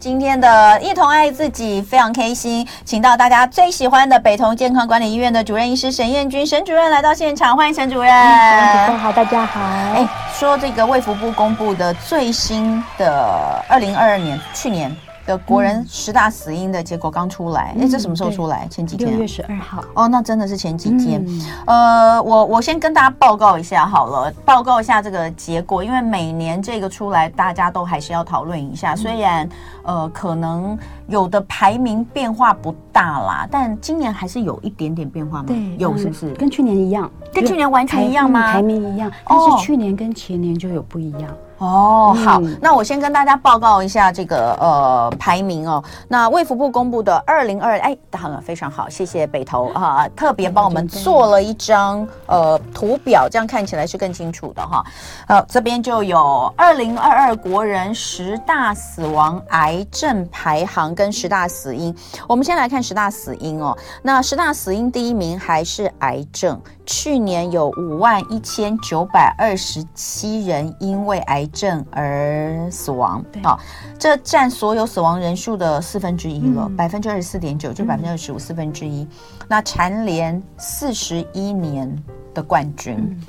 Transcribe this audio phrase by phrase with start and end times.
[0.00, 8.10] 今天的一同爱自己非常开心，请到大家最喜欢的北同健康管理医院的主任医师沈彦君沈主任来到现场，欢迎沈主任。
[8.10, 9.60] 嗯、好，大家好。
[9.60, 14.90] 哎，说这个卫福部公布的最新的二零二二年去年。
[15.30, 18.66] 的国人十大死因的结果刚出来，哎、嗯，这什么时候出来？
[18.68, 19.84] 前几天、啊，六月十二号。
[19.94, 21.24] 哦，那真的是前几天。
[21.66, 28.96] 嗯、呃，我我先跟大家报告一下好了，报告一下这个结果，因为每年这个出来，大家都还是要讨论一下。
[28.96, 29.48] 虽然
[29.84, 35.44] 呃，可能有的排名变化不大啦，但今年还是有一点点变化吗？
[35.46, 36.34] 对，有是不是？
[36.34, 38.52] 跟去年一样，跟去年完全一样吗？
[38.52, 41.22] 排名一样，但是去年跟前年就有不一样。
[41.22, 45.84] 哦，好，嗯、那我先跟大家报告一下这个呃排名哦。
[46.08, 54.82] 那卫福部公布的二零二，哎，当然非常好，谢谢北投啊，特别帮我们做了一张呃图表，这样看起来是更清楚的哈。
[55.28, 61.94] 好，这边就有二零二二国人十大死亡癌症排行跟十大死因。
[62.26, 63.76] 我们先来看十大死因哦。
[64.02, 66.58] 那十大死因第一名还是癌症。
[66.86, 73.58] 去年有五万一千九百二十七人因为癌症而死亡，好、哦，
[73.98, 79.06] 这占所有死亡人数的四分之一了，百分之二十四点九，就百分之二十五四分之一。
[79.48, 81.90] 那蝉联四十一年
[82.32, 82.96] 的冠军。
[82.98, 83.20] 嗯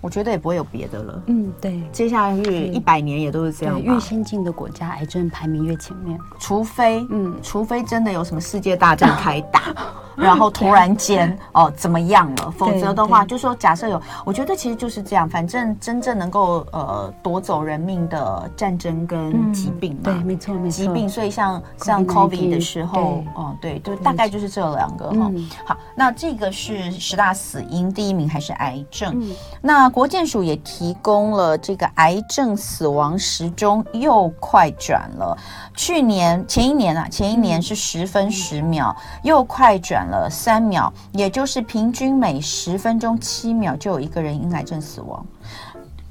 [0.00, 1.22] 我觉得也不会有别的了。
[1.26, 3.80] 嗯，对，接下去一百年也都是这样。
[3.80, 6.18] 越先进的国家，癌症排名越前面。
[6.38, 9.74] 除非，嗯，除非真的有什么世界大战开打，
[10.16, 15.28] 然后突然间哦怎么样了，否则的话，就说假设有，我觉得其实就是这样。
[15.28, 20.84] 反正真正能够呃夺走人命的战争跟疾病嘛，对，没错，没错。
[20.84, 25.30] 疾病，所以像像 COVID 的时候，哦，对，就大概就是这两个哈。
[25.66, 29.22] 好，那这个是十大死因，第一名还是癌症？
[29.60, 35.36] 那国健署也提供了这个癌症死亡时钟又快转了，
[35.74, 45.26] 去年前一年啊，前一年是十分十秒，又快转了三秒，也就是平均每十分钟七秒就有一个人因癌症死亡。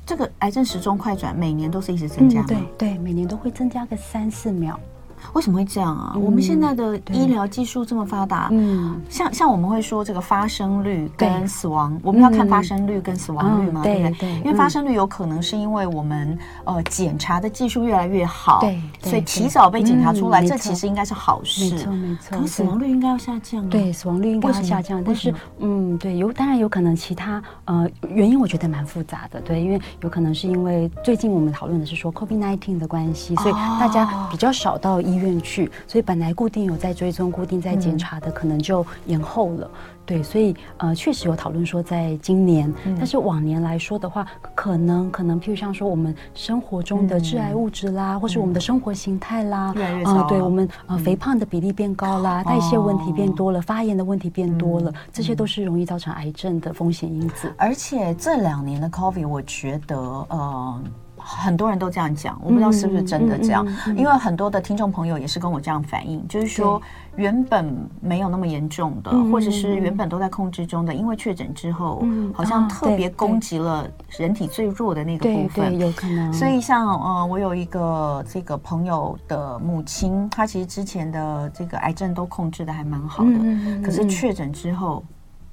[0.05, 2.45] 这个癌症时钟快转每年都是一直增加吗？
[2.47, 4.79] 对对，每年都会增加个三四秒。
[5.33, 6.13] 为什么会这样啊？
[6.15, 14.11] 嗯、我们现在的医疗技术这么发达，嗯，像像我们会说这个发生率跟死亡，我们要看发生率跟死亡率嘛，对不对？
[14.19, 22.37] 对，因为发生率有可能是因为我们呃检查的技术越来越好，对，所以提早被检查出来，这其实应该是好事，没错没错。
[22.37, 39.69] 可是死亡率应该要下降啊，对，死亡率应该要下降，但是嗯，对，有当然有可能其他呃原因，我觉得蛮复杂的，对，因为有可能是因为最近我们讨论的是说 COVID-19 的关系，所以大家比较少到医院去，所以本来固定有在追踪、固定在检查的，可能就延后了。
[39.71, 44.25] 嗯、对，所以呃，确实有讨论说，在今年，嗯、但是往年来说的话，
[44.55, 50.27] 可能可能，譬如像说我们生活中的致癌物质啦，嗯、或是我们的生活形态啦，越来越少、呃。
[50.29, 57.53] 对，我们呃肥胖的比例变高啦，嗯、代谢问题变多了，哦、发炎的问题变多了，嗯、这些都是容易造成癌症的风险因子。
[57.57, 60.81] 而且这两年的 COVID，我觉得呃。
[61.37, 66.81] 很多人都这样讲，我不知道是不是真的这样，因为很多的听众朋友也是跟我这样反映，就是说
[67.15, 76.33] 原本没有那么严重的，或者是原本都在控制中的，因为确诊之后，嗯、好像特别攻击了人体最弱的那个部分，有可能。
[76.33, 83.39] 所以像呃，我有一个这个朋友的母亲，她其实之前的这个癌症都控制的还蛮好的，
[83.83, 85.03] 可是确诊之后。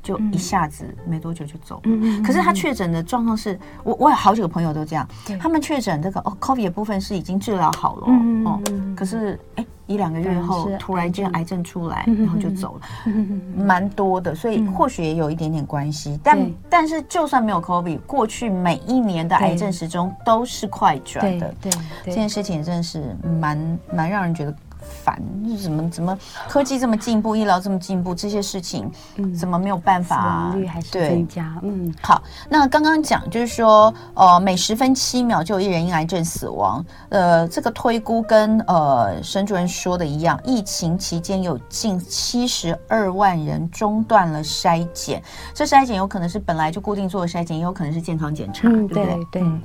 [0.07, 5.05] 就一下子没多久就走了，嗯、可是他确诊的状况是，我我有好几个朋友都这样，
[5.41, 8.61] 他们确诊这个哦，COVID 的部分是已经治疗好了，嗯、哦，
[8.95, 21.73] 可是哎一两个月后突然间癌症出来，然后就走了，嗯、蛮多的，所以或许也有一点点关系，嗯、但但是就算没有 COVID，过去每一年的癌症时钟都是快转的，对
[22.05, 24.55] 这件事情真的是蛮蛮让人觉得。
[24.87, 25.21] 烦，
[25.63, 26.17] 怎么怎么
[26.49, 28.91] 科技这么进步，医疗这么进步，这些事情
[29.39, 31.59] 怎么没有办法、率还是增加。
[31.61, 36.85] 对嗯，好，那刚刚讲就是说，呃，每十分七秒就有一人因癌症死亡。
[37.09, 45.23] 呃，这个推估跟呃沈主任说的一样，疫情期间有近七十二万人中断了筛检，
[45.55, 49.25] 这筛检有可能是本来就固定做的筛检，也有可能是健康检查，嗯、对不对？
[49.33, 49.43] 对。
[49.43, 49.61] 嗯、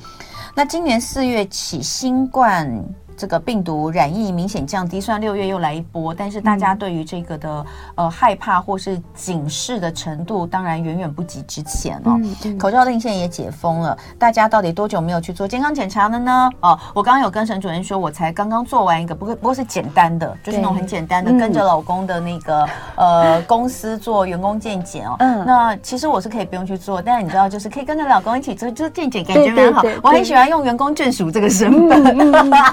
[0.55, 2.83] 那今年四月起，新冠。
[3.21, 12.19] 这个病毒染疫明显降低，虽然六月又来一波，但是大家对于这个的呃害怕或是警示的程度，当然远远不及之前哦。
[12.57, 16.49] 口罩令现在也解封了，大家到底多久没有去做健康检查了呢？
[16.61, 22.63] 哦，我刚刚有跟沈主任说，我才刚刚做完一个，不过不过是简单的，就是那种很简单的，跟着老公的那个、
[22.95, 25.15] 嗯、呃 公司做员工健检哦。
[25.19, 25.45] 嗯。
[25.45, 29.83] 那其实我是可以不用去做，但是你知道，就是可以跟着老公一起做，就是健检感觉蛮好。
[30.01, 32.03] 我很喜欢用员工眷属这个身份。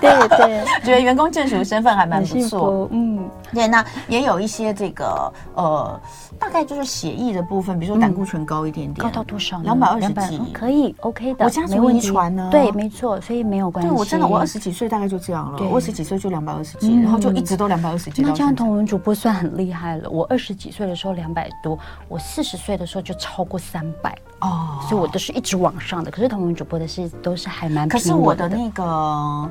[0.00, 0.37] 对。
[0.46, 2.88] 对，觉得员工眷属身份还蛮不错。
[2.90, 6.00] 嗯，对，那也有一些这个呃，
[6.38, 9.58] 大概就是血液的部分，比如说胆固醇高一点点，高到多少？
[9.60, 11.44] 两百二十几，可以 OK 的。
[11.44, 12.48] 我家族遗传呢？
[12.50, 13.90] 对，没错，所以没有关系。
[13.90, 18.22] 对，我真的，我二十几岁大概就这样了，我二十几岁就两百二十几，然后就一直都两百二十几。
[18.22, 20.08] 那这样同文主播算很厉害了。
[20.10, 26.10] 我二十几岁的时候两百多，我四十岁的时候就超过三百哦，所以我都是一直往上的。
[26.10, 27.88] 可是同文主播的是都是还蛮。
[27.88, 29.50] 可是我的那个。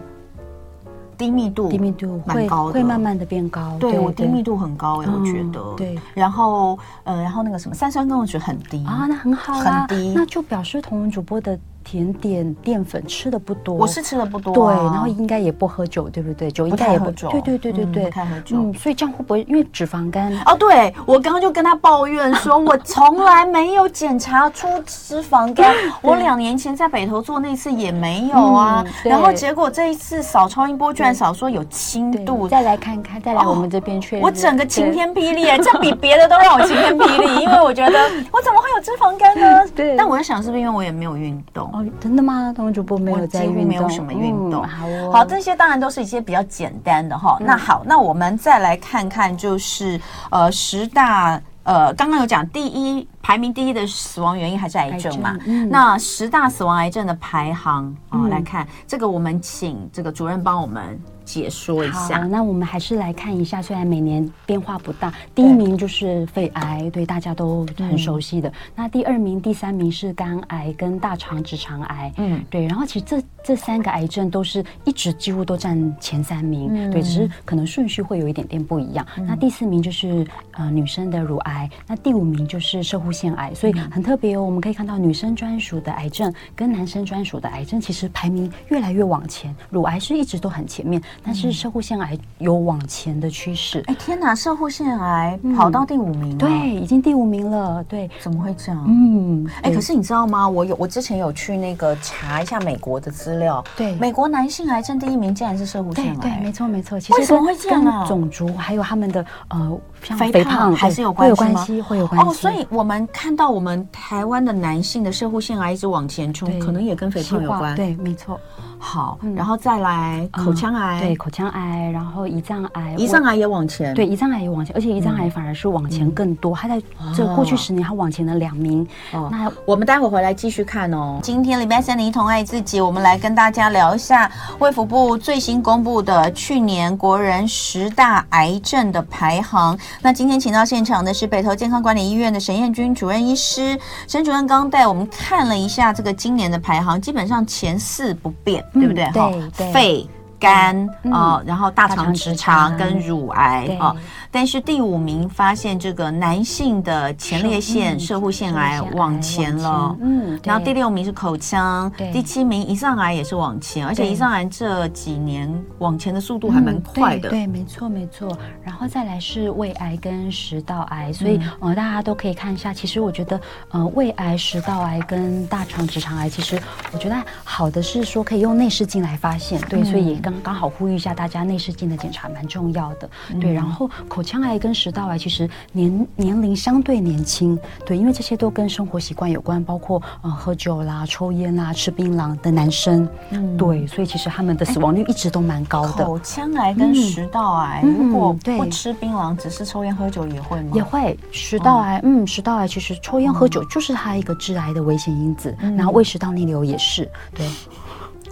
[1.18, 3.75] 低密度，低密度蛮高的，会慢慢的变高。
[3.80, 5.74] 对，我低密度很高哎，我觉得。
[5.75, 5.98] 对。
[6.14, 11.58] 然后，呃，然后那个什么三酸甘油酯很低啊，那很好，很低，那就表示同文主播的。
[11.89, 16.51] 甜点淀粉吃的不多，我是吃的不多，对，然后应该也不喝酒，对不对？
[16.51, 18.57] 酒应该也不喝酒，对对对对对，不太喝酒。
[18.57, 20.34] 嗯，所以这样会不会因为脂肪肝？
[20.45, 25.74] 哦，对，我刚刚就跟他抱怨说，我从来没有检查出脂肪肝，
[26.04, 37.98] 我两年前在北投做那次也没有啊，然后结果这一次扫超音波居然扫说有轻度，再来看看，再来我们这边确认，我整个晴天霹雳，这比别的都让我晴天霹雳，因为我觉得
[38.33, 39.66] 我怎么会有脂肪肝呢？
[39.74, 41.72] 对，但我在想是不是因为我也没有运动。
[41.78, 42.52] 哦，真的吗？
[42.56, 44.64] 同文主播没有在运动，没有什么运动。
[44.64, 47.38] 嗯、好、哦，好，这些当然都是一些比较简单的哈。
[47.40, 50.00] 嗯、那好，那我们再来看看，就是
[50.32, 55.32] 呃十大呃，刚刚有讲第一排名第一的死亡原因还是癌症嘛？
[55.34, 61.00] 症嗯、那十大死亡癌症的排行啊，嗯、来看这个，我们请这个主任帮我们。
[61.28, 63.62] 解说一下，那我们还是来看一下。
[63.62, 68.48] 虽然每年变化不大，第一名就是肺癌，对，大家都很熟悉的。
[68.48, 72.66] 嗯、那第二名、第三名是肝癌跟大肠直肠癌，嗯，对。
[72.66, 79.06] 然后其实这这三个癌症都是一直几乎都占前三名，嗯、对，只是可能顺序会有一点点不一样。
[79.18, 84.44] 嗯、那第四名就是呃女生的乳癌，那第五名就是射护腺癌，所以很特别哦。
[84.46, 91.02] 我们可以看到女生专属的癌症跟男生专属的癌症其实排名越来越往前，乳癌是一直都很前面。
[91.24, 93.84] 但是射护腺癌有往前的趋势。
[93.88, 94.34] 哎，天哪！
[94.34, 96.38] 射护腺癌跑到第五名了。
[96.38, 97.84] 对，已经第五名了。
[97.84, 98.86] 对，怎么会这样？
[98.88, 100.48] 嗯，哎，可是你知道吗？
[100.48, 103.64] 我有，我之前有去那个查一下美国的资料。
[103.75, 106.16] 对，美国男性癌症第一名竟然是射护腺癌。
[106.22, 107.00] 对，没错没错。
[107.00, 108.06] 其实为什么会这样啊？
[108.06, 111.86] 种族还有他们的呃，肥胖还是有关系吗？
[111.88, 112.28] 会有关系。
[112.30, 117.76] 哦，所以我们看到我们台湾的男性的射护腺癌一直往前冲，可能也跟肥胖有关。
[117.76, 118.40] 对，没错。
[118.80, 126.80] 好，然后再来口腔癌，对，口腔癌，然后胰脏癌，胰脏癌也往前，对，胰脏癌也往前，而且胰脏癌反而是往前更多，它在
[127.16, 128.88] 这过去十年它往前了两名。
[129.14, 131.20] 哦，那我们待会回来继续看哦。
[131.24, 139.76] 今天礼拜三的一同爱自己，我们来跟大家聊一下卫福部最新公布的去年国人十大癌症的排行。
[140.01, 148.63] 那今天请到现场的是北投健康管理医院的沈彦军主任医师，沈主任刚带我们看了一下这个今年的排行，基本上前四不变。
[148.74, 149.06] 对不对？
[149.06, 149.31] 哈，
[149.74, 150.07] 肺、
[150.39, 153.95] 肝啊，然后大肠、直肠跟乳癌啊。
[154.38, 168.38] 但是第五名发现这个男性的前列腺、射护腺癌往前了，嗯，然后第六名是口腔，第七名胰脏癌也是往前，而且胰脏癌这几年往前的速度还蛮快的，对，没错没错。
[168.63, 172.72] 然后再来是胃癌跟食道癌，所以呃大家都可以看一下。
[172.72, 173.42] 其实我觉得
[173.72, 176.62] 呃胃癌、食道癌跟大肠直肠癌，其实
[176.94, 183.09] 我觉得好的是说可以用内视镜来发现，对，所以也刚刚好呼吁一下大家，内视镜的检查蛮重要的，
[183.42, 183.90] 对，然后。
[184.07, 196.04] 口腔癌跟食道癌其实年年龄相对年轻，对，因为这些都跟生活习惯有关，包括呃喝酒啦、抽烟啦、吃槟榔的男生，嗯，对，所以其实他们的死亡率一直都蛮高的。
[196.04, 200.72] 口腔癌跟食道癌，如果不吃槟榔，只是抽烟喝酒也会吗？
[200.74, 201.18] 也会。
[201.31, 207.48] 食道癌，嗯，食道癌其实抽烟喝酒就是它一个致癌的危险因子，然后胃食道逆流也是，对。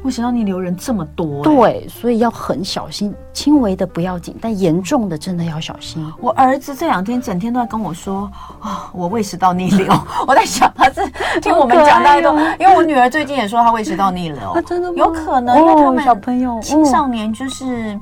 [0.05, 6.05] 胃食道逆流人这么多，对，所以要很小心，轻微的不要紧，但严重的真的要小心。
[6.21, 9.91] 我儿子这两天整天都在跟我说啊，我胃食道逆流。
[10.27, 11.01] 我在想他是
[11.41, 14.93] 听我们讲太多，因为我女儿最近也说她胃食道逆流，真的？
[14.93, 17.99] 有可能，因为他们小朋友青少年就是。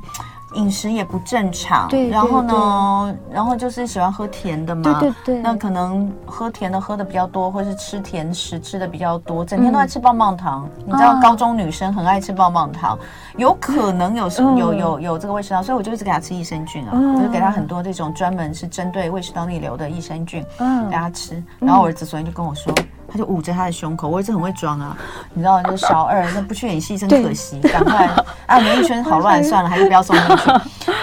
[0.54, 10.68] 饮食也不正常，对，然后呢，然后就是喜欢喝甜的嘛，对对对，那可能喝甜的喝的比较多，或是吃甜食吃的比较多，整天都在吃棒棒糖。
[10.86, 12.98] 你知道高中女生很爱吃棒棒糖，
[13.38, 21.44] 有可能有什么有有有这个胃食道，所以我就一直给她吃益生菌啊，我就是给她很多这种专门是针对胃食道逆流的益生菌，嗯，给她吃。
[21.60, 22.74] 然后我儿子昨天就跟我说。
[23.14, 24.98] 他就捂着他的胸口，我一直很会装啊，
[25.36, 28.10] 你知道，就是小二，那不去演戏真可惜，赶快
[28.48, 30.50] 啊，演艺圈好乱，算了，还是不要送进去。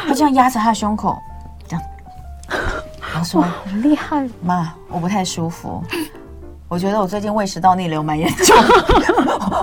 [0.08, 1.16] 他这样压着他的胸口，
[1.68, 1.82] 这样，
[3.00, 5.80] 他说：“好厉害，妈，我不太舒服，
[6.66, 8.56] 我觉得我最近胃食道逆流蛮严重，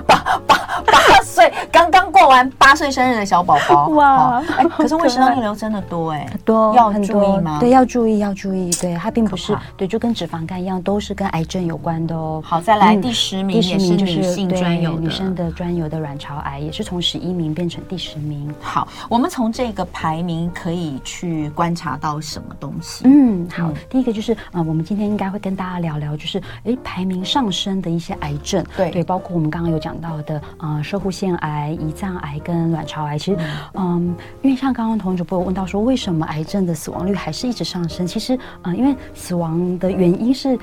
[0.07, 0.87] 八八八
[1.21, 3.89] 岁刚刚。”过完八岁生日的小宝宝。
[3.89, 4.41] 哇！
[4.57, 7.57] 哎，可是胃食道逆流真的多哎，多要注意吗？
[7.59, 8.71] 对，要注意，要注意。
[8.81, 12.41] 对，它并不是对，就跟脂肪肝一样，都是跟癌症有关的哦。
[12.43, 18.51] 好，再来第十名，第十名就是女性专有的女生的专有的卵巢癌，也是从十一名变成第十名。
[18.59, 23.03] 好，我们从这个排名可以去观察到什么东西？
[23.05, 28.65] 嗯，好，第一个就是呃，我们今天应该会跟大家聊聊，就是哎，排名上升的一些癌症。
[28.75, 33.17] 对对，包括我们刚刚有讲到的呃，摄护腺癌、胰脏癌跟卵巢癌。
[33.17, 33.39] 其实，
[33.74, 38.05] 嗯，因为像刚刚同主播问到说，为什么癌症的死亡率还是一直上升？
[38.05, 40.59] 其实，嗯，因为死亡的原因是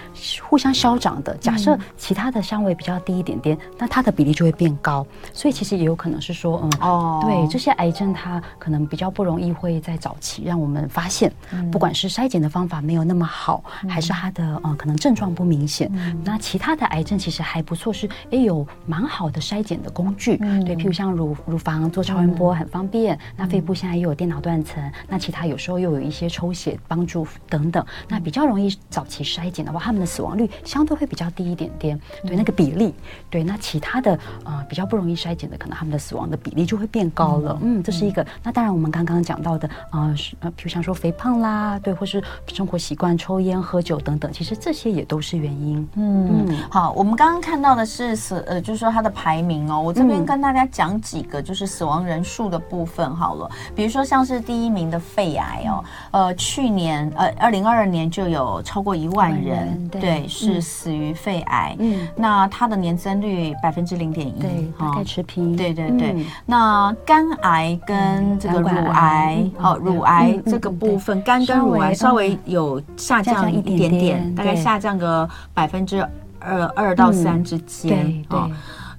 [0.49, 1.37] 互相消长的。
[1.39, 5.05] 假设其他的相位比较低一点点，那它的比例就会变高。
[5.33, 11.33] 所以其实也有可能是说，嗯，哦，对，这些癌症它可能比较不容易会在早期让我们发现，
[11.73, 15.91] 不管是筛检的方法没有那么好，还是它的嗯可能症状不明显。
[16.23, 23.19] 那其他的癌症其实还不错，是哎有蛮好的筛检的工具，对，譬如像乳乳房做超音波很方便。
[23.37, 32.01] 那肺部现在又有电脑断层，那其他有时候又有一些抽血帮助等等，那比较容易早期筛检的话，他们的死亡率相对会比较低一点点。
[32.27, 32.95] 对，那个比例，
[33.31, 37.59] 对，那其他的呃比较不容易筛检的，可能他们的死亡的比例就会变高了。
[37.63, 38.25] 嗯，这是一个。
[38.43, 45.87] 那当然我们刚刚讲到的，啊，是呃，比如像说肥胖啦，对，或是生活习惯抽烟喝酒等等，其实这些也都是原因。
[45.97, 53.51] 嗯，好，我们刚刚看到的是死呃，就是说它的排名哦，我这边跟大家讲几个，就是死亡人数的部分好了。
[53.75, 61.77] 比如说像是第一名的肺癌哦，呃，去年呃二零二二年就有超过一万人，对，是死于肺癌。
[61.79, 65.57] 嗯，那它的年增率百分之零点一，对，大概持平。
[65.57, 66.25] 对对对。
[66.47, 76.01] 那肝癌跟这个乳癌哦，乳癌这个部分，肝跟乳癌稍微有下降一点点，大概下降个百分之
[76.41, 78.49] 二二到三之间啊。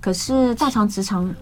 [0.05, 1.33] 可是大肠直肠。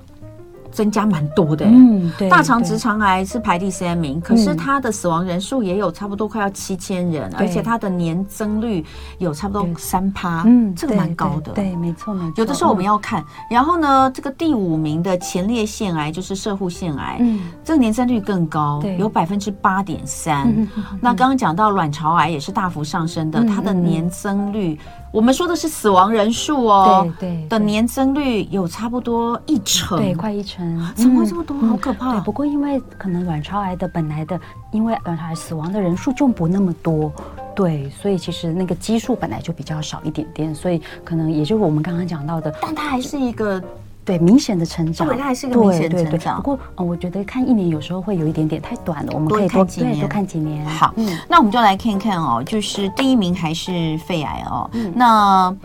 [0.74, 8.84] 增加蛮多的，嗯，对，大肠直肠癌是排第三名，可是它的死亡人数也有差不多快要七千人，而且它的年增率
[9.20, 12.34] 有差不多三趴，嗯，这个蛮高的，对，没错没错。
[12.38, 20.52] 有的时候我们要看，然后呢，这个第五名的前列腺癌就是射护腺癌，嗯，这个年增率更高，有百分之八点三。
[21.00, 24.80] 那刚刚讲到卵巢癌也是大幅上升的，它的年增率。
[25.14, 31.56] 我们说的是死亡人数哦，对对的年增率有差不多一成，对，快一成，怎么会这么多？
[31.60, 32.14] 好可怕！
[32.14, 34.40] 对，不过因为可能卵巢癌的本来的，
[34.72, 37.14] 因为卵巢癌死亡的人数就不那么多，
[37.56, 43.64] 对，所以其实那个基数本来就比较少一点点，所以可能也就是我们刚刚讲到的，但它还是一个。
[44.06, 46.38] 对，明显的成长，对，它还是一个明显的成长。
[46.38, 50.66] 不过，嗯，我觉得看一年有时候会有一点点太短了，我们可以多看几年，多看几年。
[50.66, 55.56] 好，嗯，那我们就来看看哦，就是第一名还是肺癌哦，嗯，那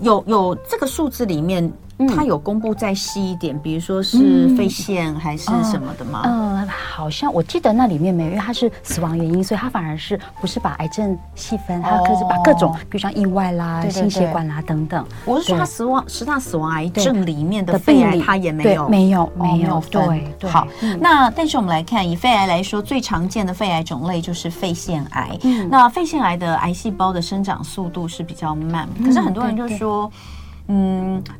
[0.00, 1.70] 有有这个数字里面。
[2.08, 6.22] 它有公布再细一点，比如说是肺腺还是什么的吗？
[6.24, 15.04] 嗯，好像我记得那里面没有，因为它是死亡原因，所以它反而是不是把癌症细分，它可是把各种，比如像意外啦、心血管啦等等。
[15.24, 20.24] 我是说，它死亡十大死亡癌症里面的肺癌，它也没有，没有，没有分。
[20.38, 20.66] 对，好，
[21.00, 25.38] 那但是我们来看，以肺癌来说，最常见的肺癌种类就是肺腺癌。
[25.68, 30.10] 那肺腺癌的癌细胞的生长速度是比较慢，可是很多人就说。
[30.14, 30.39] 嗯，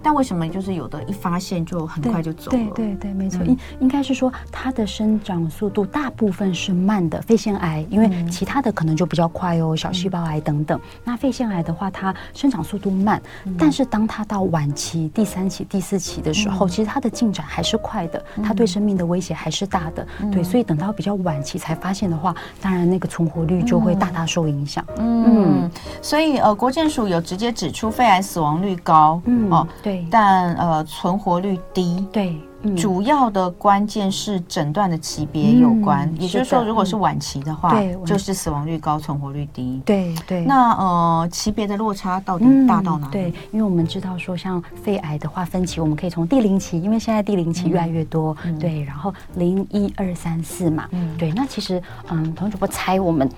[0.03, 2.57] 但为什么就是有的一发现就很快就走了？
[2.57, 7.21] 对对对，没错，应、嗯、应该是说它的生长速度大部分是慢的。
[7.23, 10.79] 肺腺癌，因为其他的可能就比较快哦，小细胞癌等等。
[10.79, 20.07] 嗯、那肺腺癌的话，它生长速度慢，嗯、但是当它到晚期第三期、第四期的时候，嗯、其实它的进展还是快的，它对生命的威胁还是大的。
[20.21, 24.85] 嗯、对，所以等到比较晚期才发现的话，当然那个存活率就会大大受影响。
[24.97, 25.71] 嗯，嗯，
[26.03, 29.20] 所以呃，国健署有直接指出肺癌死亡率高。
[29.25, 40.45] 嗯哦，对，但呃存活率低，对，嗯、主要的关键是诊断的级别有关，嗯、也就是说，如果是晚期的话，嗯、就是死亡率高，存活率低，对对。
[40.45, 43.35] 那呃级别的落差到底大到哪里？
[43.53, 53.29] 因为我们知道说，像肺癌的话分期，我们可以从第零期，因为现在第零期越来越多，嗯、对，然后零一二三四嘛，嗯，对，那其实嗯，童主播猜我们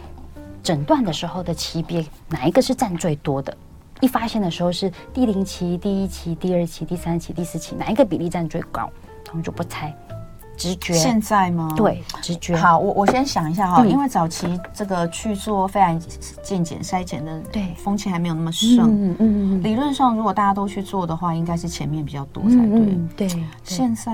[0.63, 3.57] 诊断的时候的级别哪一个是占最多的？
[4.03, 8.91] 一发现的时候是第零期、第一期、第二期、第三期、第四期，哪一个比例占最高？
[9.31, 9.95] 我们就不猜，
[10.57, 10.93] 直觉。
[10.93, 11.73] 现在吗？
[11.77, 12.57] 对，直觉。
[12.57, 15.97] 好，我我先想一下哈，嗯、因为早期这个去做肺癌
[16.43, 18.81] 健检筛检的，对，风气还没有那么盛。
[18.81, 19.63] 嗯嗯嗯。
[19.63, 22.67] 理论上，如果大家都去做的话，应该是前面比较多才对。
[22.67, 23.29] 嗯、对。
[23.63, 24.13] 现在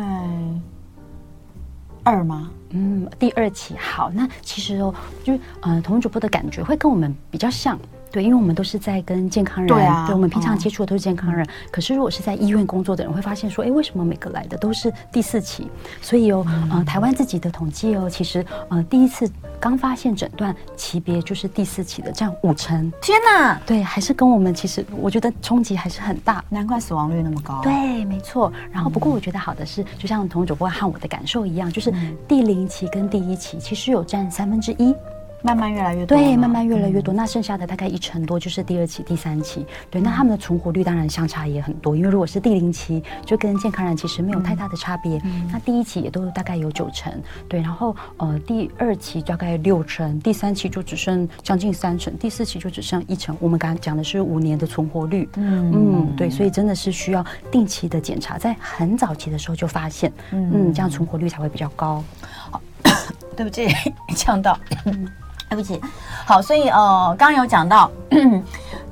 [2.03, 2.51] 二吗？
[2.71, 3.75] 嗯，第二期。
[3.79, 7.79] 好，那其实哦，就呃，同主播的感觉会跟我们比较像。
[8.11, 11.45] 对，因为我们都是在跟健康人，对啊，对，我们平常接触的都是健康人。
[11.45, 15.69] 嗯、可是如果是在医院工作的人，会发现说，哎，为什么每个来的都是第四期？
[16.01, 22.91] 所以哦，嗯、呃，台湾自己的统计哦，其实呃，第一次刚发现诊断级别就是第四期的，占五成。
[23.03, 23.61] 天哪！
[23.67, 27.61] 对，还是跟我们其实我觉得冲击还是很大，难怪死亡率那么高。
[27.63, 28.53] 对，没错。
[28.73, 31.93] 然后不过我觉得好的是，就像童主播和我的感受一样，就是
[32.27, 34.95] 第零期跟第一期其实有占三分之一。
[35.43, 37.15] 慢慢越来越多，对，慢慢越来越多。
[37.15, 39.65] 嗯、那剩下的大概一成多就是第二期、第三期。
[39.89, 45.21] 对，那他们的存活率当然相差也很多，因为如果是第零期，就跟健康人其实没有太大的差别。
[45.25, 47.13] 嗯、那第一期也都大概有九成，
[47.49, 53.37] 对，然后呃第二期大概六成，第三期就只剩将近三成，第四期就只剩一成。
[53.41, 62.03] 我们刚刚讲的是五年的存活率，嗯嗯，对，所以真的是需要定期的检查，在很早期的时候就发现，嗯，嗯，这样存活率才会比较高。
[62.51, 62.61] 好，
[63.37, 63.69] 对不起，
[64.17, 64.59] 呛到。
[65.49, 65.81] 对不起，
[66.27, 67.91] 好，所以呃，刚刚有讲到，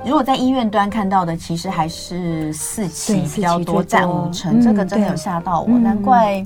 [0.05, 6.45] 如果在医院端看到的，其实还是四期比较多，占五成，这个真的有吓到我，难怪。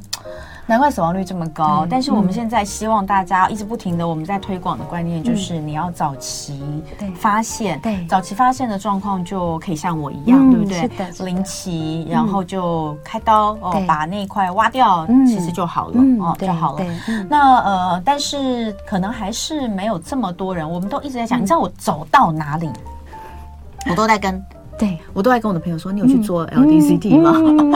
[0.70, 6.62] 难怪死亡率这么高，对但是我们现在希望大家一直不停的我们在推广的观念就是你要早期
[7.16, 10.80] 发现，对，早期发现的状况就可以像我一样，嗯、对不对？
[10.82, 10.88] 是
[11.22, 16.84] 的，零期，然后就开刀、嗯、哦，把那一块挖掉，其实就好了、嗯、哦，就好了。
[17.28, 22.70] 那呃，但是可能还是没有这么多人，我们都一直在讲，嗯、你知道我走到哪里，
[23.90, 24.40] 我都在跟。
[24.80, 27.32] 对，我都爱跟我的朋友说，你有去做 LDCT 吗？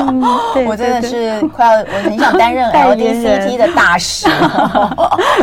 [0.66, 4.26] 我真的是快要，我很想担任 LDCT 的大使，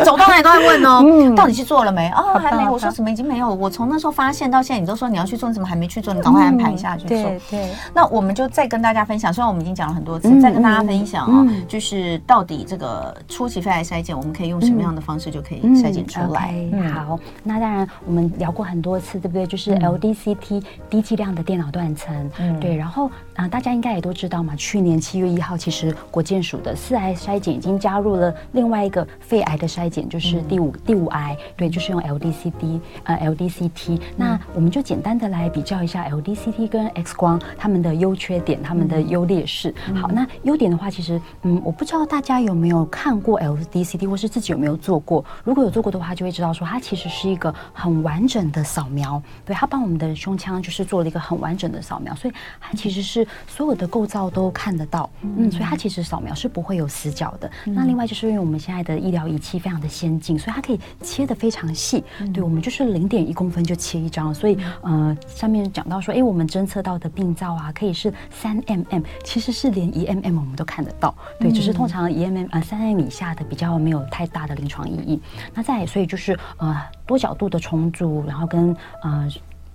[0.04, 2.10] 走到哪里都在问哦，到底去做了没？
[2.10, 2.68] 哦，还没。
[2.68, 3.54] 我说怎么已经没有？
[3.54, 6.12] 我从那时候发现到现在，你都说你要去做，你怎么还没去做？
[6.12, 7.16] 你赶快安排一下去做。
[7.48, 16.52] 对，那我们就再跟大家分享，虽然我们已经讲了很多次，再跟大家分享哦，就是到底这个初期肺癌筛检，我们可以用什么样的方式就可以筛检出来？
[16.92, 19.46] 好，那当然我们聊过很多次，对不对？
[19.46, 21.42] 就是 LDCT 低剂量的。
[21.52, 24.56] 电脑断层，嗯、对，然后啊、呃，大家应该也都知道嘛。
[24.56, 34.00] 去年七月一号，其实国健署的四癌筛检已经加入了另外一个肺癌的筛检，就是第五、嗯、第五癌，对，就是用 LDCT 呃 LDCT。
[34.16, 39.74] 那我们就简单的来比较一下 LDCT 跟 X 光它们的优缺点，它们的优劣势。
[39.90, 45.22] 嗯、好，那优点的话，其实嗯，我不知道大家有没有看过 LDCT，或是自己有没有做过。
[45.44, 51.41] 如果有做过的话，就会知道说它其实是一个很完整的扫描，对，它帮我们的胸腔就是做了一个很。
[51.42, 57.50] 完整的扫描，所以它其实是所有的构造都看得到，嗯，所以它其实扫描是不会有死角的。
[57.66, 62.02] 嗯、那另外就是因为我们现在的医疗仪器非常的先进，所以它可以切的非常细。
[62.20, 71.14] 嗯、对，我们就是零点一公分就切一张，所以呃，上面讲到说，哎，我们侦测到的病灶啊，可以是三 mm，其实是连一 mm 我们都看得到。
[71.40, 75.20] 对，只、就是通常一 mm 啊三 mm 以下的比较没有太大的临床意义。
[75.52, 79.28] 那再所以就是呃多角度的重组，然后跟呃。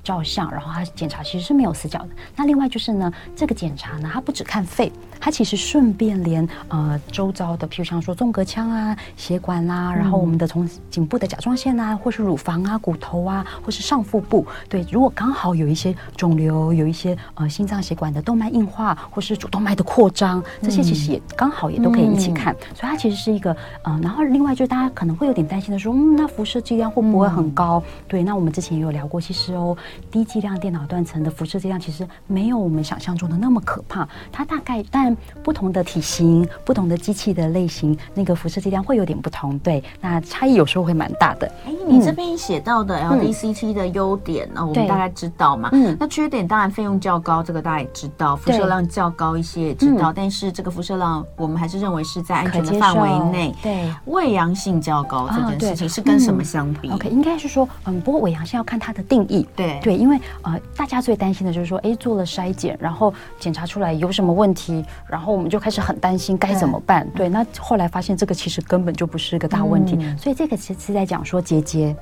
[0.08, 2.10] 照相，然后他检查其实是没有死角的。
[2.38, 4.89] 那另外就是呢，这个检查呢，它不只看肺，
[5.20, 22.54] 它其实顺便连呃周遭的，譬如像说纵隔腔啊、血管啦、啊，然后我们的从颈部的甲状腺啊，或是乳房啊、骨头啊，或是上腹部，对，如果刚好有一些肿瘤，有一些呃心脏血管的动脉硬化，或是主动脉的扩张，这些其实也刚好也都可以一起看。
[22.54, 27.84] 嗯、所以它其实是一个呃，然后另外就是大家可能会有点担心的说，嗯，那辐射剂量会不会很高？
[27.86, 29.76] 嗯、对，那我们之前也有聊过，其实哦。
[30.10, 35.07] 低剂量电脑断层的辐射剂量其实没有我们想象中的那么可怕，它大概但
[35.43, 39.58] 不同的体型、不同的机器的类型，那个辐射剂量会有点不同。
[39.60, 41.52] 对，那差异有时候会蛮大的。
[41.65, 45.70] 哎，你这边写到的 LDCT 的优点呢，嗯、我们大概知道嘛？
[45.74, 53.54] 嗯，那缺点当然费用较高，这个大家也知道，辐射量较高一些也知道，嗯、但是这个辐射量我们还是认为是在安全的范围内。
[53.62, 59.46] 对，伪阳性较高这件事情是跟什么相比、嗯、？OK，应该是说，嗯，不过伪阳性要看它的定义。
[59.54, 59.98] 对对。
[59.98, 67.08] 因为呃，大家最担心的就是说，哎，做了筛检，然后检查出来有什么问题，然后我们就开始很担心该怎么办。
[67.10, 71.96] 对，对，那后来发现这个其实根本就不是个大问题，嗯、所以这个其实是在讲说结节。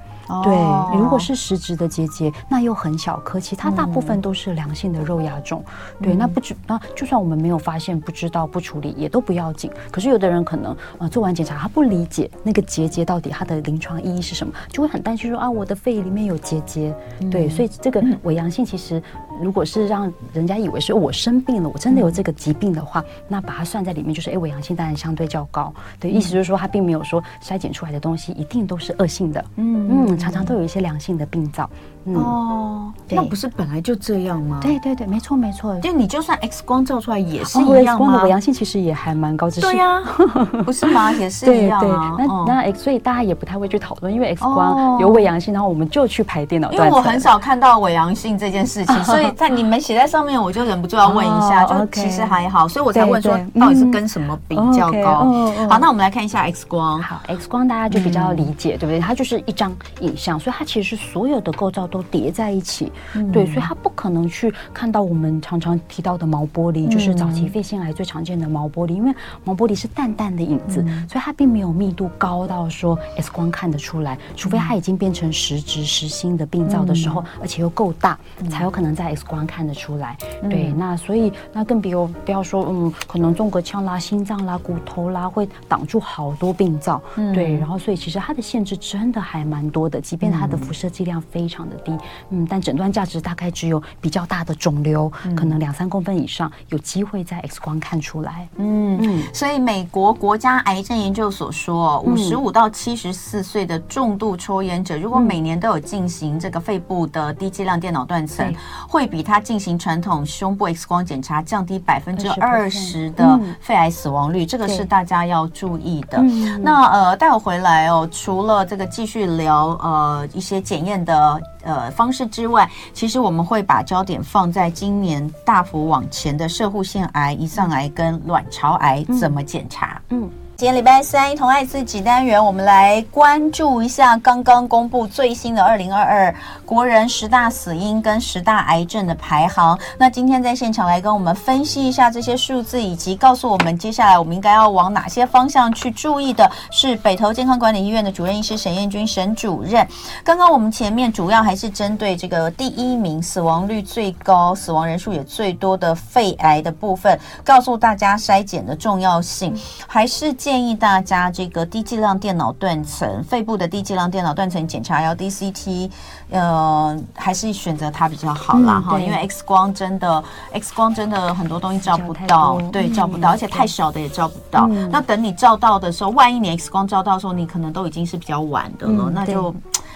[0.44, 0.56] 对，
[0.98, 5.64] 如果是实质的结节，那又很小颗，其他大部分都是良性的肉芽肿。
[6.02, 9.70] 对，那不止，那就算我们没有发现、不知道、不处理，也都不要紧。
[9.92, 16.92] 可是有的人可能呃做完检查，他不理解那个结节到底它的临床意义是什么，就会很担心说啊，我的肺里面有结节。
[17.30, 19.00] 对，所以这个伪阳性其实
[19.42, 25.74] 如果是让人家以为是我生病了，我真的有这个疾病的话，那把它算在里面，就是哎，我阳性当然相对较高。
[26.00, 29.46] 对，意思就是说它并没有说筛检出来的东西一定都是恶性的。
[29.58, 30.18] 嗯嗯。
[30.18, 31.70] 常常都有一些良性的病灶，
[32.06, 34.60] 嗯、哦，那不是本来就这样吗？
[34.62, 35.78] 对对对，没错没错。
[35.80, 40.04] 就你就算 X 光照出来也是一样吗？X 光的伪阳性其实也还蛮高，只是对呀、啊，
[40.66, 41.12] 不是吗？
[41.12, 41.82] 也是一样啊。
[41.82, 46.72] 对对那、嗯、那 X 所以大家也不太会去讨论，因为 X 光有伪阳性，然后我们就去排电脑。
[46.72, 55.26] 因为我很少看到伪阳性这件事情， 所以在你们写在上面，我就忍不住要问一下，就其实还好，所以我才问说到底是跟什么比较高？
[55.70, 57.02] 好，那我们来看一下 X 光。
[57.02, 59.00] 好，X 光大家就比较理解，对不对？
[59.00, 62.92] 它就是一张影像，所以它其实是所有的构造都叠在一起，
[63.32, 69.14] 对，所以它不可能去看到我们常常提到的毛玻璃，就是早期肺腺癌最常见的毛玻璃，因为
[69.46, 80.18] 毛玻璃是淡淡的影子，所以它并没有密度高到说 X 光看得出来，除非它已经变成实质实心的病灶的时候，而且又够大，才有可能在 X 光看得出来。
[80.50, 87.02] 对，那所以那更比如不要说，嗯，可能中个枪啦、心脏啦、骨头啦，会挡住好多病灶。
[87.34, 91.98] 对，然后所以其实它的限制真的还蛮多的，即便它的辐射剂量非常的低，
[92.32, 98.50] 嗯，但诊断价值大概只有比较大的肿瘤，可能两三公分以上，有机会在 X 光看出来。
[98.58, 108.54] 嗯嗯，所以美国国家癌症研究所说，五十五到七十四岁的重度抽烟者，如果每年都有进行这个肺部的低剂量电脑断层，
[108.90, 116.20] 会比他进行传统胸部 X 光检查降低百分之二十的肺癌死亡率，这个是大家要注意的。
[116.62, 130.02] 那呃，待会回来哦，除了这个继续聊呃一些检验的呃方式之外，其实我们会把焦点放在今年大幅往前的射护腺癌、胰脏癌跟卵巢癌怎么检查。
[130.10, 130.24] 嗯。
[130.24, 136.34] 嗯今天礼拜三，同爱自己单元，我们来关注一下刚刚公布最新的二零二二
[136.66, 139.78] 国人十大死因跟十大癌症的排行。
[139.98, 149.86] 那今天在现场来跟我们分析一下这些数字，以及告诉我们接下来我们应该要往哪些方向去注意的，是北投健康管理医院的主任医师沈彦君沈主任。
[150.24, 159.54] 刚刚我们前面主要还是针对这个第一名死亡率最高、死亡人数也最多的肺癌的部分，告诉大家筛检的重要性，
[159.86, 160.34] 还是。
[160.46, 165.90] 建议大家这个低剂量电脑断层，肺部的低剂量电脑断层检查，LDCT，
[166.30, 174.68] 呃，还是选择它比较好啦哈，嗯、因为 X 光真的，X 光真的很多东西照不到，对，照不到，而且太小的也照不到。
[174.70, 179.52] 嗯、那等你照到的时候，万一你 X 光照到的时候，你可能都已经是比较晚的了，嗯、那就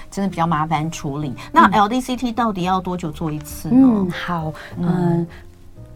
[0.09, 1.31] 真的比较麻烦处理。
[1.51, 3.87] 那 LDCT 到底要多久做一次呢？
[3.87, 4.87] 嗯，好，嗯。
[4.87, 5.27] 嗯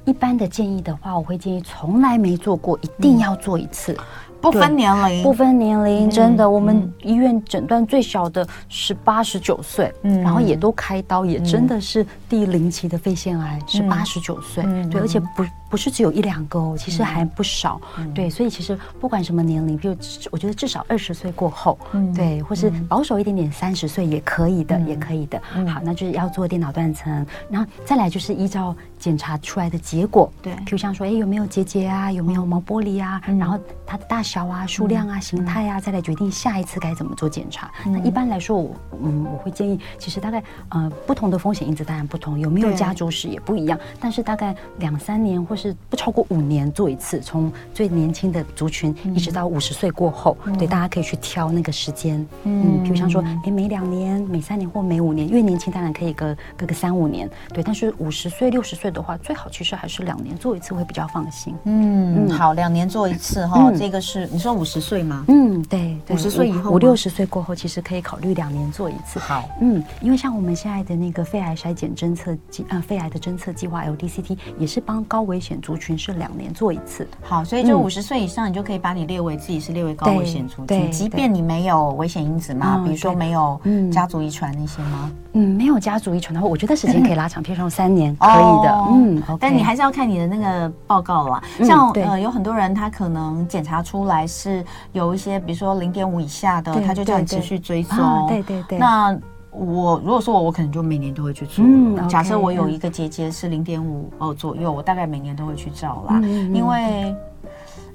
[0.06, 3.98] 一般的建议的话，我会建议从来没做过，一定要做一次。
[4.44, 17.80] 不分年龄，不分年龄，真的，我们医院诊断最小的是八十九岁，嗯，然后也都开刀，也真的是第零期的肺腺癌，是八十九岁，对，而且不不是只有一两个哦，其实还不少，
[18.14, 19.96] 对，所以其实不管什么年龄，比如
[20.30, 21.80] 我觉得至少二十岁过后，
[22.14, 25.42] 对，或是保守一点点三十岁也可以的，也可以的。
[25.68, 34.44] 好，那就是要做电脑断层，然后再来就是依照检查出来的结果，对，比如像说，哎，有没有结节啊，有没有毛玻璃啊，然后它的大小。
[34.54, 37.72] 啊，数量啊，形态啊，再来决定下一次该怎么做检查。
[37.86, 43.80] 那一般来说，我嗯，我会建议，其实大概呃，不同的风险因子当然不同，有没有家族史也不一样。
[44.00, 52.24] 但是大概两三年或是不超过五年做一次，从最年轻的族群一直到五十岁过后，对，大家可以去挑那个时间。
[52.44, 57.30] 嗯，比如像说，哎，每两年、每三年或每五年，越年轻当然可以隔隔个三五年。
[57.54, 61.56] 对，但是五十岁、六十岁的话，最好其实还是两年做一次会比较放心。
[61.66, 64.28] 嗯，好，两年做一次哈，这个是。
[64.32, 65.26] 你说五十岁吗？
[65.28, 69.20] 嗯，对，五十岁以后，五六十岁过后，其实可以考虑两年做一次。
[69.20, 77.08] 好，嗯，因为像我们现在的那个肺癌筛检侦测计，呃，肺癌的侦测计划 LDCT 也是帮高危险族群是两年做一次。
[77.22, 83.60] 好，所以就五十岁以上，你就可以把你列为自己是列为高危险族群，即便你没有危险因子嘛，比如说没有
[83.92, 85.12] 家族遗传那些吗？
[85.34, 88.83] 嗯，没有家族遗传的话，我觉得时间 可以拉长，譬如说三年可以的。
[88.92, 91.44] 嗯，但你还是要看你的那个报告啦。
[91.64, 98.28] 像呃，有很多人他可能检查出来是有一些，比如说零点五以下的，他就叫你持续追踪。
[98.28, 98.78] 对对对。
[98.78, 99.18] 那
[99.52, 101.64] 我如果说我，我可能就每年都会去做。
[101.66, 106.20] 嗯假设我有一个结节是零点五哦左右，我大概每年都会去照啦，
[106.54, 107.16] 因为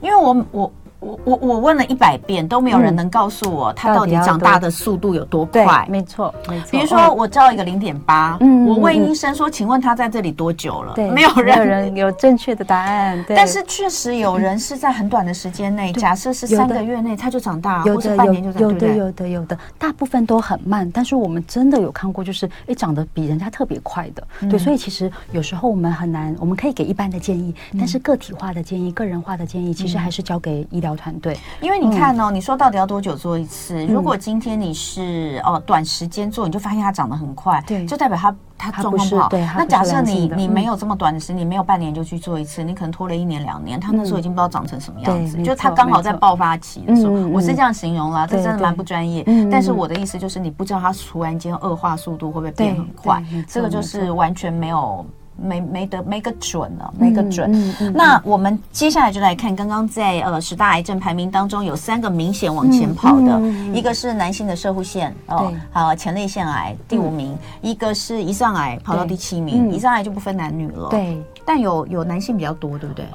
[0.00, 0.72] 因为我我。
[1.00, 5.86] 我我我问了一百遍都没有人能告诉我他到底长大的速度有多快。
[5.88, 6.68] 没错，没错。
[6.70, 10.94] 比如说我照一个零点八，嗯，我问医生说，请问他在这里多久了？
[10.94, 13.24] 对，没有人有正确的答案。
[13.28, 18.68] 但是确实有人是在很短的时间内，假设是三个月内他就长大，或是半年就长大。
[18.68, 20.90] 有的有的有的，大部分都很慢。
[20.90, 24.26] 但是我们真的有看过，就是哎长得比人家特别快的。
[24.50, 30.87] 对，所以其实有时候我们很难，我们可以给一般的建议，但是个体化的建议、个人化的建议，其实还是交给医疗。
[30.88, 31.36] 标团队。
[31.60, 33.84] 因为你看哦，嗯、你说到底要多久做一次？
[33.84, 38.34] 嗯、如果今天你是哦短时间做，你就发现它长得很快，对，就代表它。
[38.60, 55.06] 它状况不好，对，那假设你你没有这么短的时间，你没有半年就去做一次，你可能拖了一年两年，它那时候已经不知道长成什么样子，就它刚好在爆发期的时候，我是这样形容啦，这真的蛮不专业，但是我的意思就是你不知道它突然间恶化速度会不会变很快，这个就是完全没有。
[55.40, 57.50] 没没得没个准了，没个准。
[57.52, 63.40] 嗯嗯、那我们接下来就来看，刚刚在呃十大癌症排名当中有三个明显往前跑的，
[63.72, 67.38] 一个是男性的射护腺哦，好前列腺癌第五名，嗯、
[67.70, 70.88] 一个是胰脏癌跑到第七名，胰脏癌就不分男女了。
[70.90, 73.06] 对，但有有男性比较多，对不对？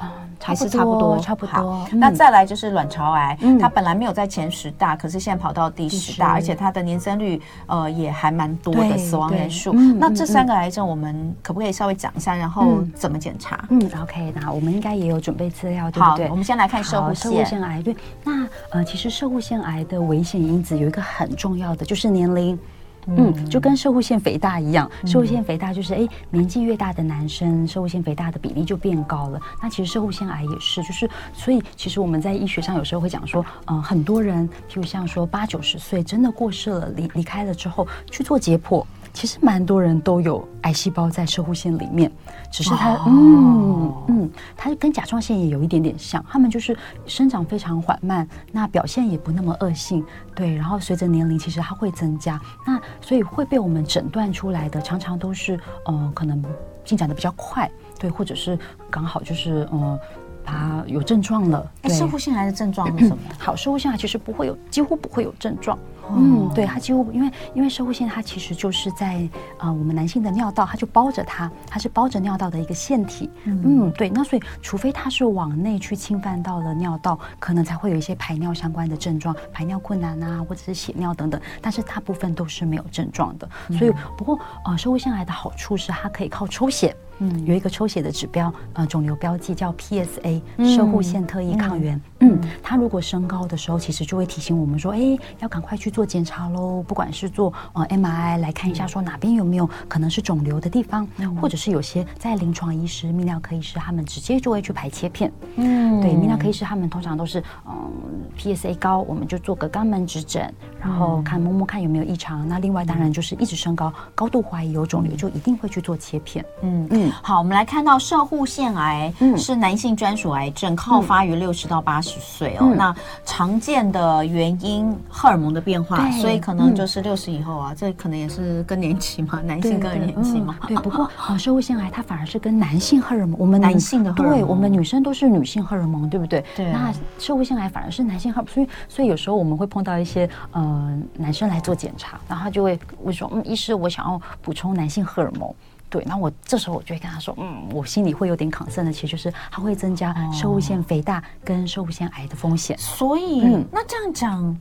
[0.44, 1.88] 还是差不多，差不多。
[1.92, 9.72] 那再来就是卵巢癌，它本来没有在前十大，可是现在跑到第十大，而且它的年增率呃也还蛮多的，死亡人数。
[9.72, 12.36] 那这三个癌症，我们可不可以稍微讲一下？
[12.36, 13.64] 然后怎么检查？
[13.70, 16.28] 嗯，OK，那我们应该也有准备资料，对不对？
[16.28, 17.80] 我们先来看摄护腺腺癌。
[17.82, 22.58] 对，那呃，其实射护腺癌的危险因子有一个很重要的，就是年龄。
[23.06, 29.40] 嗯，就跟摄护腺肥大一样，摄护腺肥大就是哎，年纪越大的男生，摄护腺肥大的比例就变高了。
[29.62, 38.84] 那其实摄护腺癌也是，就是所以其实我们在医学上有时候会讲说，嗯，很多人譬如像说八九十岁真的过世了，离离开了之后去做解剖。
[39.14, 42.10] 其实蛮多人都有癌细胞在射护腺里面，
[42.50, 56.44] 只是它，嗯嗯，它跟甲状腺也有一点点像，它们就是生长非常缓慢，那表现也不那么恶性，对，然后随着年龄其实它会增加，那所以会被我们诊断出来的常常都是，呃，可能
[56.84, 58.58] 进展的比较快，对，或者是
[58.90, 59.98] 刚好就是，呃，
[60.44, 61.70] 它有症状了。
[61.82, 63.22] 哎，摄护腺癌的症状是什么？
[63.38, 65.78] 好，摄护腺癌其实不会有，几乎不会有症状。
[66.14, 69.26] 嗯，对，它几乎因为因为摄护腺它其实就是在
[69.58, 73.30] 呃我们男性的尿道，它就包着它，它是包着尿道的一个腺体。
[73.44, 81.40] 嗯，嗯，对，那所以除非它是往内去侵犯到了尿道，可能才会有一些排尿相关的症状，排尿困难啊，或者是血尿等等。
[81.62, 83.48] 但是大部分都是没有症状的。
[83.78, 86.94] 所以不过呃摄护腺癌的好处是它可以靠抽血。
[87.18, 92.00] 嗯，有一个抽血的指标，呃，肿瘤标记叫 PSA，射护腺特异抗原。
[92.30, 96.82] 嗯，它如果升高的时候，其实就会提醒我们说，哎，要赶快去做检查喽。
[96.86, 101.06] 不管是做呃 MRI 来看一下，说哪边有没有可能是肿瘤的地方，
[101.40, 105.32] 或者是有些在临床医师、泌尿科医师，他们直接就会去排切片。
[105.56, 107.90] 嗯，对，泌尿科医师他们通常都是，嗯
[108.38, 112.46] ，PSA 高，我们就做个肛门指诊，然后看摸摸看有没有异常。
[112.48, 116.44] 那另外当然就是一直升高，高度怀疑有肿瘤，就一定会去做切片。
[116.62, 117.10] 嗯嗯。
[117.22, 122.72] 好，我们来看到射护腺癌是男性专属癌症，好发于六十到八十岁哦。
[122.76, 130.56] 那常见的原因荷尔蒙的变化，所以可能就是六十以后啊，这可能也是更年期嘛，男性更年期嘛。
[130.66, 136.44] 对，不过啊，摄护腺癌它反而是跟男性荷尔蒙，我们男性的荷尔蒙，对，我们女生都是女性荷尔蒙，对不对？
[136.56, 136.72] 对。
[136.72, 145.54] 那摄护腺癌反而是男性荷尔蒙，所以所以有时候我们会碰到一些呃男生来做检查，然后他就会会说，嗯，医师，我想要补充男性荷尔蒙。
[145.94, 152.76] 对，那我这时候我就会跟他说，嗯，我心里会有点 concern 的，其实就是它会增加生物腺肥大跟生物腺癌的风险。
[152.76, 154.56] 所以，嗯、那这样讲，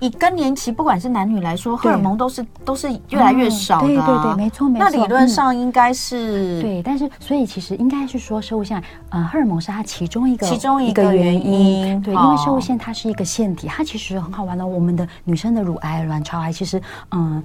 [0.00, 4.06] 以更年期不管是男女来说，荷尔蒙都是都是越来越少的、啊嗯。
[4.06, 4.88] 对对对，没错没错。
[4.88, 11.42] 那理论上应该是、嗯、对，但是所以其实应该是说生物腺，呃，荷尔蒙是它其中一个其中一个原因。
[11.42, 14.66] 原因对，因为生物腺它是一个腺体，它其实很好玩的。
[14.66, 16.80] 我们的女生的乳癌、卵巢癌，其实
[17.10, 17.44] 嗯。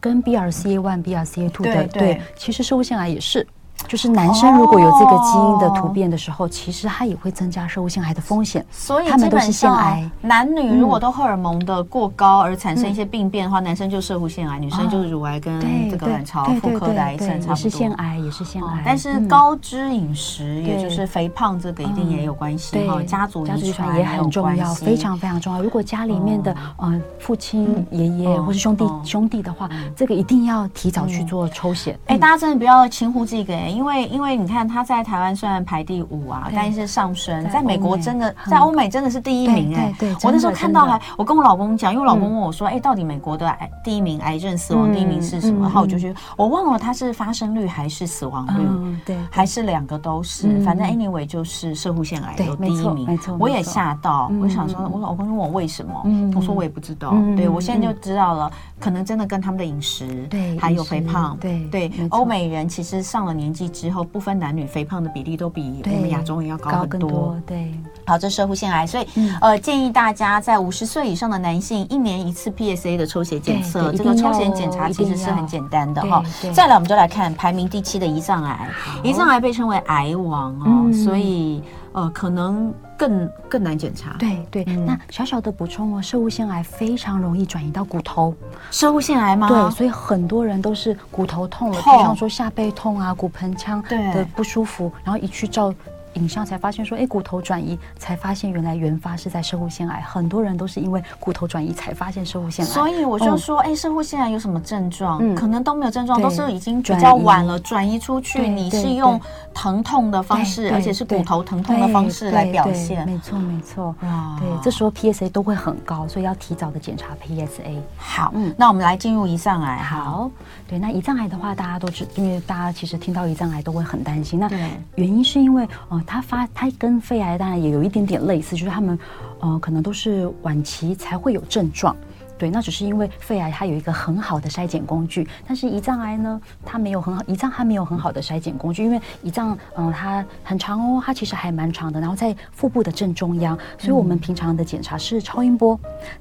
[0.00, 3.46] 跟 BRCA one、BRCA two 的对，其实摄护腺癌也是。
[3.88, 8.64] 就是男生如果有这个基因的突变的时候，其实他也会增加摄护腺癌的风险。
[8.70, 10.08] 所以他们都是腺癌。
[10.20, 17.50] 男女如果都荷尔蒙的过高而产生一些病变的话，男生就摄护腺癌，女生就是乳癌跟这个卵巢妇科的癌症差不多。
[17.50, 18.82] 也是腺癌，也是腺癌。
[18.84, 23.02] 但是高脂饮食，也就是肥胖，这个一定也有关系哈。
[23.02, 25.60] 家族遗传也很重要，非常非常重要。
[25.60, 31.98] 如果家里面的呃父亲、爷爷或是兄弟兄弟的话，这个一定要提早去做抽血。
[32.06, 33.69] 哎，大家真的不要轻忽这个哎。
[33.70, 39.92] 因为，因为你看他在台湾虽然排第五啊，但是上升，在美国真的，在欧美真的是第一名哎。
[39.98, 45.62] 对，我那时候看到还，我跟我老公讲，因为我老公问我说，哎，到底美国的癌第一名癌症死亡第一名是什么？
[45.62, 56.02] 然后我就觉得，我忘了他是发生率还是死亡率，对，还是两个都是，反正 anyway 就是射护腺癌有第一名，没错，我也吓到，我想说，我老公问我为什么，
[56.34, 67.36] 我说我也不知道，对，我现在就知道了，可能真的跟他们的饮食，对，还有肥胖，对对，欧美人其实上了年纪之后，不分男女，肥胖的比例都比我们亚洲人要高很多。
[67.46, 67.74] 对，
[68.06, 69.06] 好，这是护腺癌，所以
[69.40, 73.92] 呃，建议大家在五十岁以上的男性，一年一次 PSA 的抽血检测。
[73.92, 76.22] 这个抽血检查其实是很简单的哈。
[76.52, 78.68] 再来，我们就来看排名第七的胰脏癌。
[79.02, 84.14] 胰脏癌被称为癌王哦，所以呃，可能更更难检查。
[84.18, 88.34] 对对，嗯、那小小的补充哦，射物腺癌非常容易转移到骨头。
[88.70, 89.48] 射物腺癌吗？
[89.48, 95.72] 对，所以很多人都是骨头痛了，比方说下背痛啊、骨盆腔的不舒服，然后一去照。
[96.14, 100.00] 影像才发现说，哎，骨头转移，才发现原来原发是在摄护腺癌。
[100.00, 102.70] 很多人都是因为骨头转移才发现摄护腺癌。
[102.70, 105.18] 所以我就说，哎、嗯，摄护腺癌有什么症状？
[105.22, 108.48] 嗯，可能都没有症状，都是已经比较晚了，转移，出去。
[108.48, 109.20] 你是用
[109.54, 113.06] 疼痛的方式，而且是骨头疼痛的方式来表现。
[113.06, 113.94] 没错，没错。
[114.02, 117.78] 哇，对，这时候 PSA 都会很高，所以要提早的检查 PSA。
[117.96, 119.76] 好，嗯，那我们来进入胰脏癌。
[119.78, 120.30] 好，
[120.66, 124.40] 对，那胰脏癌的话，大家都知，因为大家其实听到胰脏癌都会很担心。
[124.40, 124.48] 那
[124.96, 126.70] 原因是因为，哦、呃，它发它。
[126.78, 128.98] 跟肺癌当然也有一点点类似，就是他们，
[129.40, 131.94] 呃，可能都是晚期才会有症状。
[132.40, 145.78] 对，那只是因为肺癌它有一个很好的筛检工具，但是胰脏癌呢，它没有很好，胰脏它没有很好的筛检工具，因为胰脏嗯、呃、它很长哦，它其实还蛮长的，然后在腹部的正中央，所以我们平常的检查是超音波，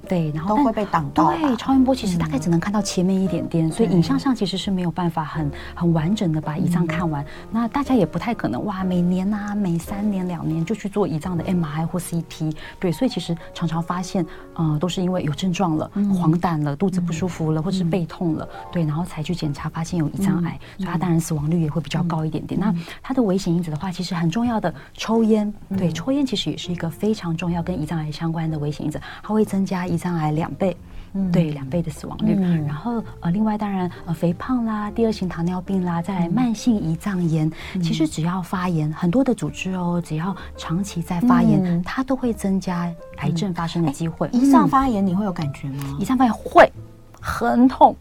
[0.09, 1.31] 对，然后都会被挡到。
[1.31, 7.23] 对，超音波其实大概只能看到前面一点点，嗯、所以影像上其实是没有办法很很完整的把胰脏看完。
[7.23, 15.89] 嗯、那大家也不太可能哇，每年啊每三年两年就去做胰脏的 MRI 或 CT，对，所以其实常常发现，呃，都是因为有症状了。
[15.93, 22.59] 嗯黄疸了，肚子不舒服了，或者是背痛了，嗯、对，然后才去检查，发现有胰脏癌，嗯、所以它当然死亡率也会比较高一点点。
[22.59, 30.75] 嗯、那它的危险因子的话，其实很重要的，抽烟，嗯、对，抽烟其实也是一个非常重要跟胰脏癌相关的危险因子，它会增加胰脏癌两倍，
[31.13, 32.35] 嗯、对，两倍的死亡率。
[32.37, 42.89] 嗯、然后呃，另外当然呃，肥胖啦，第二型糖尿病啦，再来慢性胰脏炎，嗯、其实只要发炎，很多的组织哦，只要长期在发炎，嗯、它都会增加。
[43.17, 45.97] 癌症发生的机会，胰脏发炎你会有感觉吗？
[45.99, 46.71] 胰脏发炎会
[47.19, 47.93] 很痛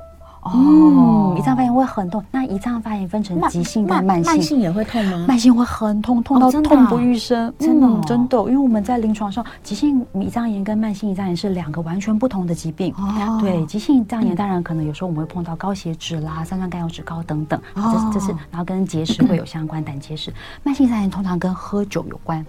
[0.43, 2.25] 哦，胰脏发炎会很痛。
[2.31, 5.25] 那胰脏发炎分成急性跟慢性，慢性也会痛吗？
[5.29, 8.39] 慢性会很痛，痛到痛不欲生，真的真的。
[8.39, 12.95] 因为我们在临床上，急性胰脏炎跟慢性胰脏炎是两个完全不同的疾病。
[13.41, 20.33] 对，急性胰脏炎当然可能有时候我们会碰到高血脂啦、三酸甘油脂高等等，这这是然后跟结石会有相关，胆结石。
[20.63, 22.45] 慢性胰脏炎通常跟喝酒有关。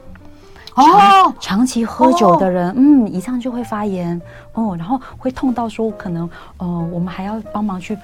[0.79, 4.19] 长长期喝酒的人，嗯，胰脏就会发炎。
[4.53, 7.97] 哦，然后会痛到说可能，呃，我们还要帮忙去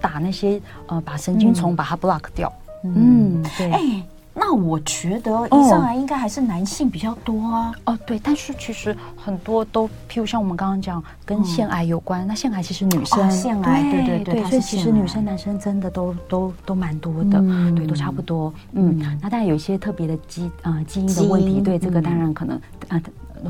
[0.00, 2.52] 打那些呃，把神经丛把它 block 掉，
[2.84, 3.70] 嗯，对。
[3.72, 4.02] 欸
[4.38, 7.72] 那我觉得胰脏癌应该还是男性比较多啊。
[7.86, 17.42] 哦，对，但是其实很多都，譬如像我们刚刚讲跟腺癌有关，那腺癌其实女生腺癌，对对对，所以其实女生男生真的都都都蛮多的，
[17.74, 18.52] 对，都差不多。
[18.72, 23.00] 嗯，那当然有一些特别的基呃基因的问题，对这个当然可能啊。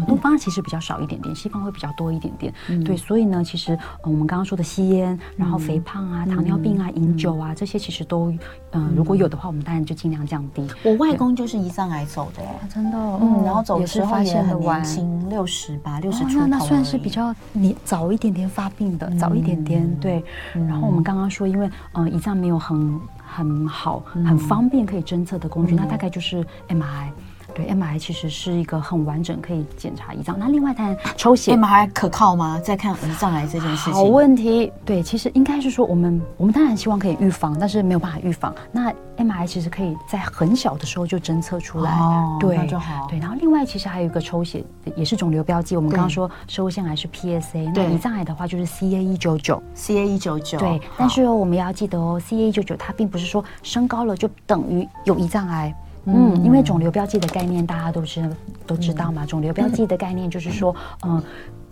[0.07, 2.53] 东方其实比较少一点点，西方会比较多一点点。
[2.69, 8.39] 嗯、对，所以呢，其实我们刚刚说的吸烟，然后肥胖啊、嗯、糖尿病啊、饮、嗯、酒啊，这些其实都，嗯、
[8.73, 10.67] 呃，如果有的话，我们当然就尽量降低。
[10.83, 16.47] 我外公就是胰脏癌走的，真的，嗯，然后走的时候也很年轻，六十吧，六十出头。
[16.47, 19.87] 那那算是比较年早一点点发病的，早一点点。
[20.01, 20.23] 对，
[20.53, 27.11] 然后我们刚刚说，因为嗯，胰脏没有很很好、很方便可以侦测的工具，那大概就是 MRI。
[27.57, 30.39] 对，MRI 其实是一个很完整可以检查胰脏。
[30.39, 32.61] 那另外，当然抽血，MRI 可靠吗？
[32.63, 33.95] 在看胰脏癌这件事情。
[33.95, 34.71] 好问题。
[34.85, 38.55] 对，其实应该是说，我们我们当然希望可以预防，但是没有办法预防。
[38.71, 41.91] 那 MRI 其实可以在很小的时候就侦测出来。
[41.99, 43.07] 哦，对，那就好。
[43.09, 44.63] 对，然后另外其实还有一个抽血，
[44.95, 45.77] 也是肿瘤标记。
[45.77, 50.59] 我们刚刚说摄护腺癌是 PSA，那胰脏癌的话就是 CA 一九九，CA 一九九。
[50.59, 55.75] 对，但是我们要记得哦，CA 一九九它并不是说升高了就等于有胰脏癌。
[56.07, 58.31] 嗯，因为肿瘤标记的概念大家都知
[58.67, 61.23] 都知道嘛，肿瘤标记的概念就是说，嗯。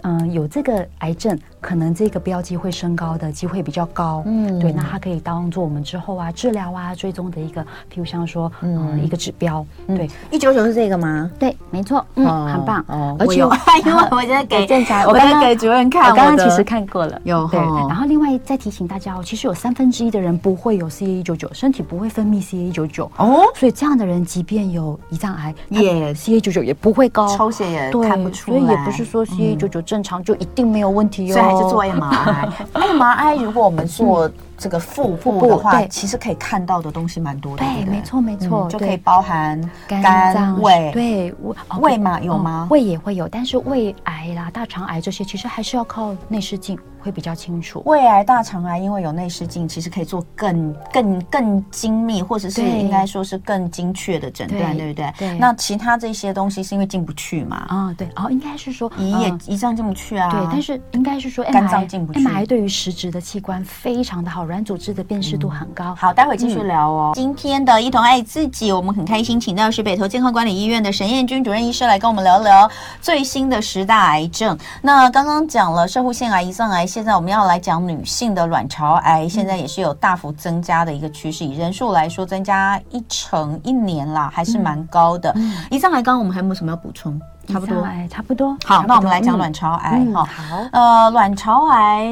[0.07, 4.23] 嗯，有这个癌症，可能这个标记会升高的机会比较高。
[4.27, 9.65] 嗯，对，那它可以当做我们之后啊治疗啊追踪的一个，譬如像说，嗯，一个指标。
[9.87, 11.31] 对，一九九是这个吗？
[11.39, 12.05] 对，没错。
[12.17, 12.85] 嗯，很棒。
[12.89, 17.19] 哦，而且因为我现 在给检查，我刚刚给主任看，我刚刚其实看过了。
[17.25, 17.49] 有。
[17.49, 17.59] 对。
[17.59, 23.11] 然后另外再提醒大家哦，其实有三分之一的人不会有 CA 一九九，身体不会分泌 CA 一九九。
[23.17, 23.41] 哦。
[23.55, 27.27] 所以这样的人，即便有胰脏癌，也 CA 一九九也不会高。
[27.35, 28.59] 抽血也看不出来。
[28.59, 32.51] 所以也不是说 CA 一九九正常就一定没有问题哟，还是做 MRI。
[32.75, 37.65] MRI 如果我们做这个腹部的话，其实可以看到的东西蛮多的。
[37.65, 40.91] 对，没错没错，就可以包含肝脏、胃。
[40.93, 41.35] 对，
[41.81, 42.67] 胃嘛有吗？
[42.71, 47.83] 胃也会有，但是胃癌啦、大肠癌这些，其实还是要靠内视镜会比较清楚。
[47.85, 55.13] 胃癌、大肠癌因为有内视镜，其实可以做更更更精密，或者是应该说是更精确的诊断，对不对？
[55.19, 55.39] 对。
[55.39, 57.67] 那其他这些东西是因为进不去嘛？
[57.69, 58.09] 啊，对。
[58.17, 60.31] 哦，应该是说胰也胰脏进不去啊。
[60.31, 62.21] 对，但是应该是说肝脏进不去。
[62.21, 65.95] M I 对于实质的器官非常的好，软组织的辨识度很高。
[65.95, 67.13] 好，待会继续聊哦。
[67.15, 72.71] 今天的一同爱自己，我们很开心，请到是北投健康管理医院的沈彦君主任医师来跟我们聊聊
[73.03, 74.57] 最新的十大癌症。
[74.81, 85.35] 那刚刚讲了摄护腺癌、胰脏癌，现在我们要来讲女性的卵巢癌，现在也是有大幅增加的一个趋势，以人数来说，增加一成一年啦，还是蛮高的。
[85.73, 87.21] 以上来，刚刚我们还有没有什么要补充？
[87.49, 88.57] 差不多，差不多。
[88.65, 90.25] 好，那我们来讲卵巢癌哈。
[90.25, 92.05] 好，呃，卵巢癌，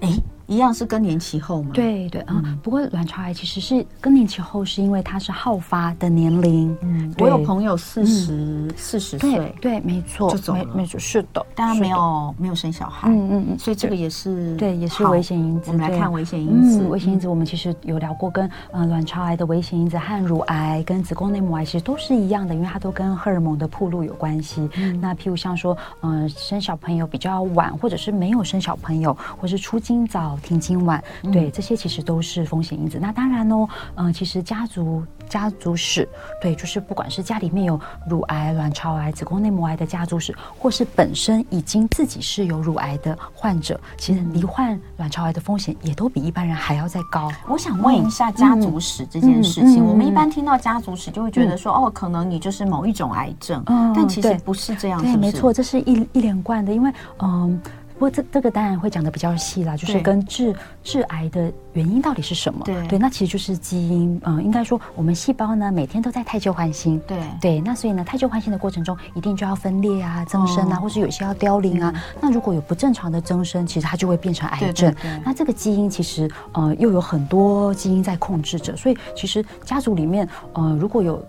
[0.00, 0.20] 诶。
[0.46, 1.70] 一样是更年期后吗？
[1.72, 6.76] 对对啊，不过卵巢癌其实是更年期后，是因为它是好发的年龄。
[6.82, 13.08] 嗯，我有朋友四十四十岁，对，没错，就走了，没错，是的，但他没有没有生小孩。
[13.08, 15.70] 嗯嗯嗯，所以这个也是对，也是危险因子。
[15.70, 16.86] 我们来看危险因子。
[16.86, 24.68] 危险因子我们其实有聊过，跟呃卵巢癌的危险因子和乳癌跟子宫内膜癌其实都是一样的，因为它都跟荷尔蒙的铺路有关系。
[25.00, 31.02] 那譬如像说，嗯，生小朋友比较晚，或者是没有生小朋友，或是出经早、停经晚。
[31.32, 32.98] 对，这些其实都是风险因子。
[33.00, 36.08] 那当然哦，嗯、呃，其实家族家族史，
[36.40, 37.78] 对，就是不管是家里面有
[38.08, 47.30] 乳癌、卵巢癌、子宫内膜癌的家族史，或是本身已经自己是有乳癌的患者，其实罹患卵巢癌的风险也都比一般人还要再高。
[47.48, 57.60] 我想问一下家族史这件事情，我们一般听到家族史就会觉得说，哦，可能你就是某一种癌症，但其实不是这样，对，没错，这是一一连贯的，因为嗯。
[57.96, 62.62] 不过这这个当然会讲的比较细啦，就是跟致致癌的原因到底是什么？
[62.64, 64.20] 对对，那其实就是基因。
[64.24, 67.00] 嗯，应该说我们细胞呢每天都在太旧换新。
[67.06, 71.90] 对对，那所以呢太旧换新的过程中一定就要分裂啊、增生啊，哦、或是有些要凋零啊。
[71.94, 74.92] 嗯、那如果有不正常的增生，其实它就会变成癌症。
[74.92, 81.24] 对对对，那这个基因其实呃又有很多基因在控制着，所以其实家族里面呃如果有。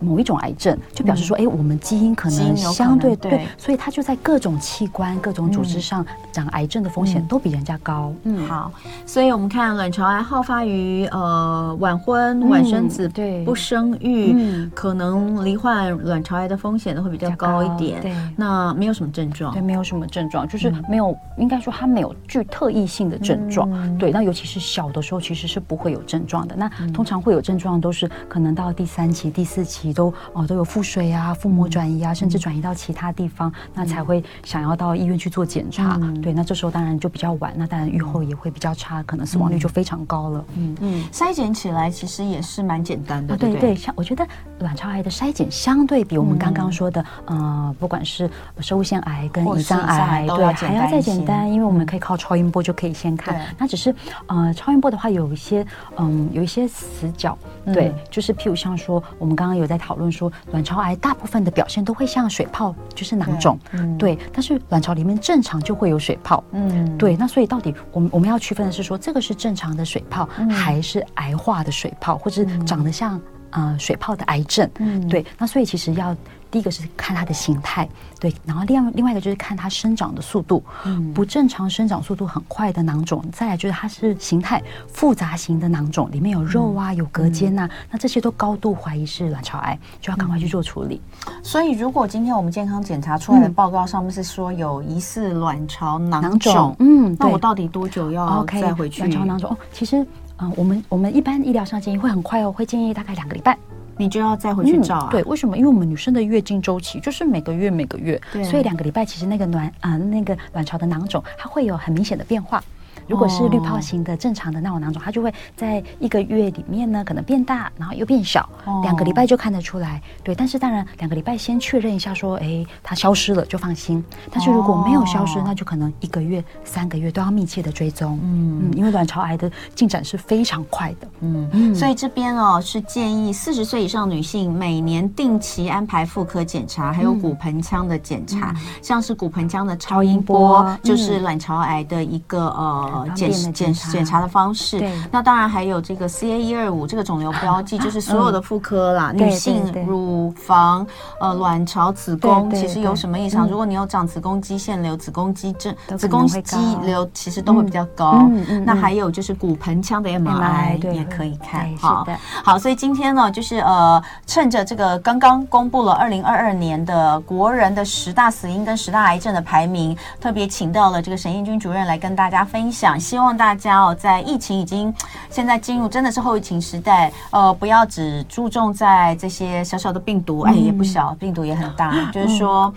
[0.00, 8.12] 某一种癌症，就表示说，哎、嗯，我们基因可能相对对，对，所以它就在各种器官、各种组织上长癌症的风险都比人家高。
[8.24, 8.72] 嗯，好，
[9.04, 13.44] 所以我们看卵巢癌好发于呃晚婚、晚生子、嗯、对。
[13.44, 18.00] 不生育，嗯、可能罹患卵巢癌的风险都会比较高一点。
[18.00, 23.68] 对，那没有什么症状，对，没有什么症状，就是没有，嗯、应该说它没有具特异性的症状。
[23.72, 26.54] 嗯、对，那尤其是小的时候，其实是不会有症状的。
[26.56, 29.89] 那通常会有症状都是可能到第三期、第四期。
[29.92, 35.98] 都哦都有腹水啊、腹膜转移啊，甚至转移到其他地方，那才会想要到医院去做检查。
[36.22, 40.44] 对，那这时候当然就比较晚，那当然预后也会比较差，可能死亡率就非常高了。
[40.56, 43.36] 嗯嗯，筛检起来其实也是蛮简单的。
[43.36, 44.26] 对对，像我觉得
[44.60, 48.28] 卵巢癌的筛检相对比我们刚刚说的，呃，不管是
[48.60, 53.40] 生物腺癌跟胰脏癌，对，还要再简单，因为我们可以靠超音波就可以先看。
[53.58, 53.94] 那只是
[54.26, 55.66] 呃，超音波的话有一些
[55.96, 57.36] 嗯，有一些死角。
[57.72, 64.18] 对，就是譬如像说，我们刚刚有在讨论说，卵巢癌大部分的表现都会像水泡，就是囊肿，嗯、对。
[64.32, 67.16] 但是卵巢里面正常就会有水泡，嗯，对。
[67.16, 73.20] 那所以到底我们我们要区分的是说，这个是正常的水泡，嗯、还是癌化的水泡，或者长得像
[73.50, 74.68] 呃水泡的癌症？
[74.78, 75.24] 嗯，对。
[75.38, 76.16] 那所以其实要。
[76.52, 77.88] 第一个是看它的形态，
[78.18, 91.00] 对，然后另外另外一个就是看它生长的速度，嗯，不正常生长速度很快的囊肿，再来就是它是形态复杂型的囊肿，里面有肉啊，有隔间呐，那这些都高度怀疑是卵巢癌，就要赶快去做处理。
[91.40, 99.02] 所以如果今天我们健康检查出来的报告上面是说有疑似卵巢囊肿，嗯，那我到底多久要再回去？
[99.02, 100.04] 卵巢囊肿哦，其实
[100.40, 103.56] 嗯，我们我们一般医疗上建议会很快哦，会建议大概两个礼拜。
[103.96, 105.08] 你就要再回去照啊？
[105.10, 105.54] 对，为什么？
[105.58, 112.64] 因为我们女生的月经周期就是每个月每个月，对所以两个礼拜其实那个卵啊、呃，那个卵巢的囊肿它会有很明显的变化。
[113.10, 118.48] 如果是滤泡型的正常的那种囊肿，它就会在一个月里面呢，可能变大，然后又变小，
[118.84, 120.00] 两个礼拜就看得出来。
[120.22, 124.02] 对，但是当然两个礼拜先确认一下，说，哎，它消失了就放心。
[124.30, 128.16] 但是如果没有消失，那就可能一个月、三个月都要密切的追踪。
[128.22, 131.08] 嗯，因为卵巢癌的进展是非常快的。
[131.18, 142.99] 嗯，所以这边哦是建议四十岁以上女性每年定期安排妇科检查，还有骨盆腔的检查，像是骨盆腔的超音波，就是卵巢癌的一个呃。
[143.08, 144.78] 呃检检检查的方式。
[144.78, 150.86] 对，那当然还有这个 CA 一二五这个肿瘤标记， 就是所有的妇科啦，女性乳房、
[151.20, 153.48] 呃卵巢、子宫，其实有什么异常？
[153.48, 158.28] 如果你有长子宫肌腺瘤、子宫肌症、子宫肌瘤，其实都会比较高。
[158.64, 161.68] 那还有就是骨盆腔的 MRI 也可以看。
[161.76, 162.06] 好，
[162.44, 172.89] 好，所以今天呢，就是呃，趁着这个刚刚公布了二零二二年的国人的十大死因跟十大癌症的排名，特别请到了这个沈彦君主任来跟大家分享。
[172.98, 174.94] 希望大家哦，在疫情已经
[175.28, 182.72] 现在进入真的是后疫情时代，呃，不要只注重在这些小小的病毒，哎，也不小，病毒也很大，就是说。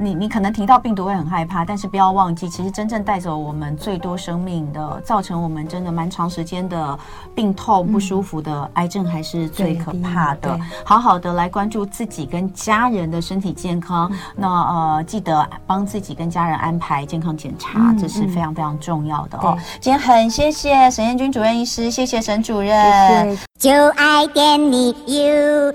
[0.00, 6.96] 你你可能提到病毒会很害怕，但是不要忘记，其实真正带走我们最多生命的，造成我们真的蛮长时间的
[7.34, 10.56] 病痛不舒服的癌症，还是最可怕的。
[10.84, 19.58] 好好的来关注自己跟家人的身体健康，那呃记得帮自己跟家人安排健康检查，这是非常非常重要的哦。
[19.80, 23.42] 今天很谢谢沈彦君主任医师，谢谢沈主任，谢谢。
[23.58, 25.72] 就爱点你 UFO